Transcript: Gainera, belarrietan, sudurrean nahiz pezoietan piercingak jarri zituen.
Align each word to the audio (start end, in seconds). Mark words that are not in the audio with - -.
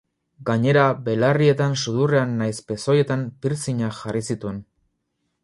Gainera, 0.45 0.85
belarrietan, 1.09 1.75
sudurrean 1.83 2.33
nahiz 2.39 2.57
pezoietan 2.71 3.27
piercingak 3.45 3.95
jarri 4.01 4.25
zituen. 4.33 4.61